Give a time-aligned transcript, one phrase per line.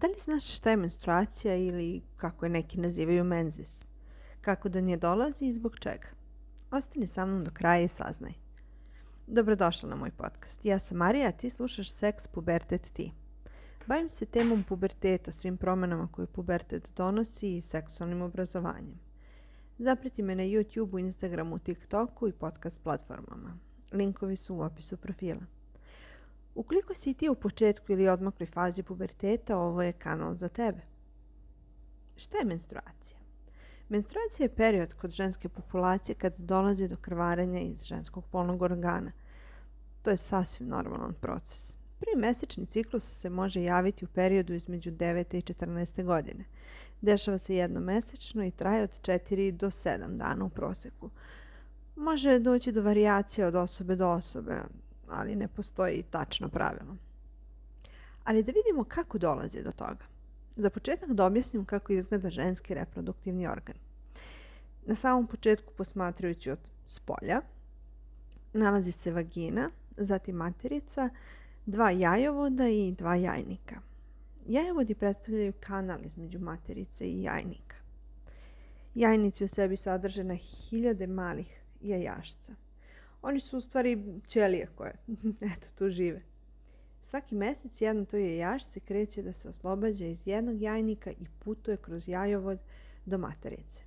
[0.00, 3.84] Da li znaš šta je menstruacija ili kako je neki nazivaju menzis?
[4.40, 6.08] Kako do nje dolazi i zbog čega?
[6.70, 8.32] Ostani sa mnom do kraja i saznaj.
[9.26, 10.64] Dobrodošla na moj podcast.
[10.64, 13.12] Ja sam Marija, a ti slušaš Seks Pubertet Ti.
[13.86, 19.00] Bavim se temom puberteta, svim promenama koje pubertet donosi i seksualnim obrazovanjem.
[19.78, 23.58] Zapreti me na YouTube, Instagramu, TikToku i podcast platformama.
[23.92, 25.42] Linkovi su u opisu profila.
[26.60, 30.80] Ukoliko si ti u početku ili odmakloj fazi puberteta, ovo je kanal za tebe.
[32.16, 33.18] Šta je menstruacija?
[33.88, 39.12] Menstruacija je period kod ženske populacije kad dolazi do krvarenja iz ženskog polnog organa.
[40.02, 41.76] To je sasvim normalan proces.
[41.98, 45.38] Prvi mesečni ciklus se može javiti u periodu između 9.
[45.38, 46.04] i 14.
[46.04, 46.44] godine.
[47.00, 51.10] Dešava se jednomesečno i traje od 4 do 7 dana u proseku.
[51.96, 54.62] Može doći do varijacije od osobe do osobe,
[55.10, 56.96] ali ne postoji tačno pravilo.
[58.24, 60.04] Ali da vidimo kako dolazi do toga.
[60.56, 63.76] Za početak da objasnim kako izgleda ženski reproduktivni organ.
[64.86, 67.40] Na samom početku posmatrajući od spolja
[68.52, 71.10] nalazi se vagina, zatim materica,
[71.66, 73.80] dva jajovoda i dva jajnika.
[74.46, 77.76] Jajovodi predstavljaju kanal između materice i jajnika.
[78.94, 82.54] Jajnici u sebi sadrže na hiljade malih jajašca.
[83.22, 84.94] Oni su u stvari ćelije koje,
[85.54, 86.22] eto, tu žive.
[87.02, 92.08] Svaki mesec jedno to jajašce kreće da se oslobađa iz jednog jajnika i putuje kroz
[92.08, 92.58] jajovod
[93.06, 93.82] do materice.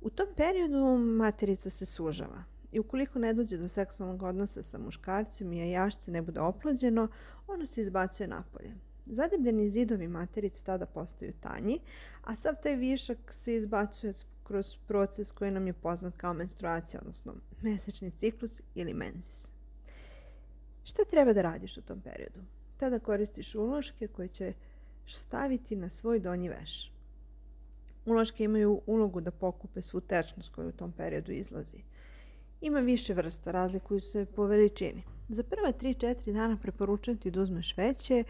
[0.00, 5.52] U tom periodu materica se sužava i ukoliko ne dođe do seksualnog odnosa sa muškarcem
[5.52, 7.08] i jajašce ne bude oplođeno,
[7.46, 8.74] ono se izbacuje napolje.
[9.06, 11.78] Zadebljeni zidovi materice tada postaju tanji,
[12.22, 14.12] a sav taj višak se izbacuje
[14.52, 19.48] kroz proces koji nam je poznat kao menstruacija, odnosno mesečni ciklus ili menzis.
[20.84, 22.40] Šta treba da radiš u tom periodu?
[22.76, 24.52] Tada koristiš uloške koje će
[25.06, 26.92] staviti na svoj donji veš.
[28.06, 31.82] Uloške imaju ulogu da pokupe svu tečnost koju u tom periodu izlazi.
[32.60, 35.02] Ima više vrsta, razlikuju se po veličini.
[35.28, 38.24] Za prva 3-4 dana preporučujem ti da uzmeš veće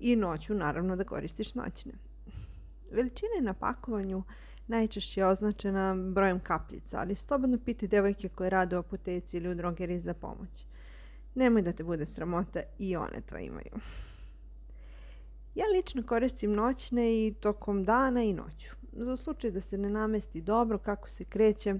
[0.00, 1.92] i noću naravno da koristiš noćne.
[2.90, 4.22] Veličina je na pakovanju
[4.66, 9.54] najčešće je označena brojem kapljica, ali slobodno piti devojke koje rade u apoteci ili u
[9.54, 10.66] drogeriji za pomoć.
[11.34, 13.74] Nemoj da te bude sramota i one to imaju.
[15.54, 18.74] Ja lično koristim noćne i tokom dana i noću.
[18.92, 21.74] Za slučaj da se ne namesti dobro kako se kreće,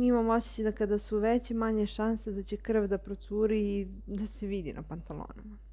[0.00, 4.26] imam osjećaj da kada su veće manje šanse da će krv da procuri i da
[4.26, 5.69] se vidi na pantalonama.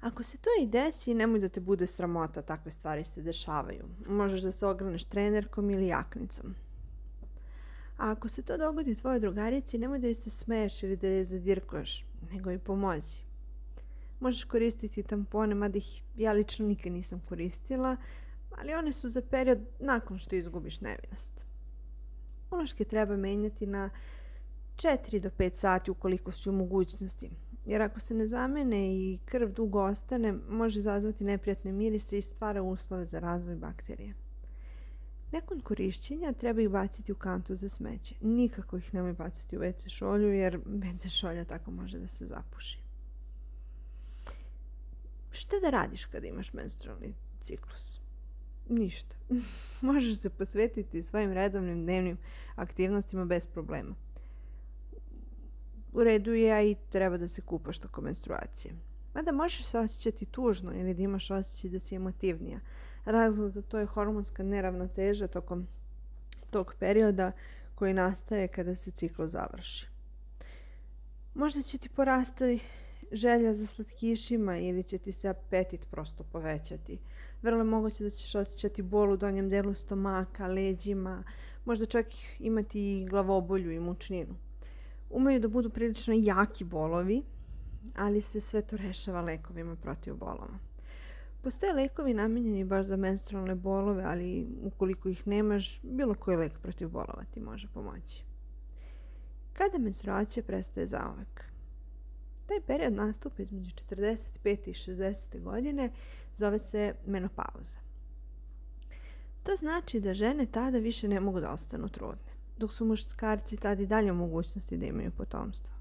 [0.00, 3.88] Ako se to i desi, nemoj da te bude sramota, takve stvari se dešavaju.
[4.06, 6.54] Možeš da se ograneš trenerkom ili jaknicom.
[7.98, 11.24] A ako se to dogodi tvojoj drugarici, nemoj da joj se smeješ ili da je
[11.24, 13.18] zadirkuješ, nego i pomozi.
[14.20, 17.96] Možeš koristiti tampone, mada ih ja lično nikad nisam koristila,
[18.58, 21.44] ali one su za period nakon što izgubiš nevinost.
[22.50, 23.90] Uloške treba menjati na
[24.76, 27.30] 4 do 5 sati ukoliko si u mogućnosti
[27.66, 32.62] jer ako se ne zamene i krv dugo ostane, može zazvati neprijatne mirise i stvara
[32.62, 34.14] uslove za razvoj bakterije.
[35.32, 38.14] Nakon korišćenja treba ih baciti u kantu za smeće.
[38.20, 42.78] Nikako ih nemoj baciti u WC šolju jer WC šolja tako može da se zapuši.
[45.32, 48.00] Šta da radiš kada imaš menstrualni ciklus?
[48.68, 49.16] Ništa.
[49.80, 52.18] Možeš se posvetiti svojim redovnim dnevnim
[52.56, 53.94] aktivnostima bez problema
[55.92, 58.74] u redu je, a i treba da se kupaš tokom menstruacije.
[59.14, 62.60] Mada možeš se osjećati tužno ili da imaš osjećaj da si emotivnija.
[63.04, 65.66] Razlog za to je hormonska neravnoteža tokom
[66.50, 67.32] tog perioda
[67.74, 69.86] koji nastaje kada se cikl završi.
[71.34, 72.60] Možda će ti porasti
[73.12, 76.98] želja za slatkišima ili će ti se apetit prosto povećati.
[77.42, 81.24] Vrlo moguće da ćeš osjećati bol u donjem delu stomaka, leđima,
[81.64, 82.06] možda čak
[82.38, 84.49] imati i glavobolju i mučninu
[85.10, 87.22] umeju da budu prilično jaki bolovi,
[87.96, 90.58] ali se sve to rešava lekovima protiv bolova.
[91.42, 96.88] Postoje lekovi namenjeni baš za menstrualne bolove, ali ukoliko ih nemaš, bilo koji lek protiv
[96.88, 98.24] bolova ti može pomoći.
[99.52, 101.44] Kada menstruacija prestaje zaovek?
[102.46, 104.68] Taj period nastupa između 45.
[104.68, 105.42] i 60.
[105.42, 105.90] godine,
[106.34, 107.78] zove se menopauza.
[109.42, 112.29] To znači da žene tada više ne mogu da ostanu trudne
[112.60, 115.74] dok su muškarci tada i dalje u mogućnosti da imaju potomstvo.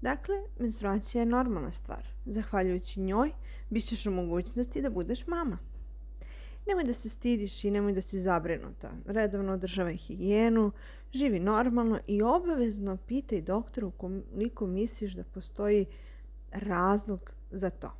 [0.00, 2.06] Dakle, menstruacija je normalna stvar.
[2.26, 3.30] Zahvaljujući njoj,
[3.70, 5.58] bit ćeš u mogućnosti da budeš mama.
[6.66, 8.90] Nemoj da se stidiš i nemoj da si zabrinuta.
[9.06, 10.70] Redovno održavaj higijenu,
[11.12, 15.86] živi normalno i obavezno pitaj doktora ukoliko misliš da postoji
[16.52, 17.92] razlog za to.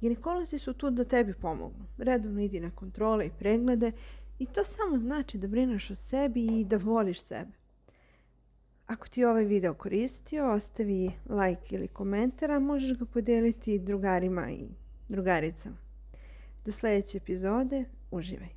[0.00, 1.86] Ginekolozi su tu da tebi pomognu.
[1.98, 3.92] Redovno idi na kontrole i preglede
[4.38, 7.52] i to samo znači da brineš o sebi i da voliš sebe.
[8.86, 14.50] Ako ti je ovaj video koristio, ostavi like ili komentar, a možeš ga podeliti drugarima
[14.50, 14.68] i
[15.08, 15.76] drugaricama.
[16.64, 18.55] Do sljedeće epizode, uživaj!